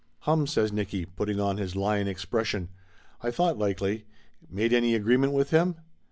"Hum!" 0.21 0.47
says 0.47 0.73
Nicky, 0.73 1.05
putting 1.05 1.39
on 1.39 1.57
his 1.57 1.75
lion 1.75 2.07
expression. 2.07 2.69
"I 3.21 3.29
thought 3.29 3.59
likely. 3.59 4.07
Made 4.49 4.73
any 4.73 4.95
agreement 4.95 5.33
with 5.33 5.51
him?" 5.51 5.75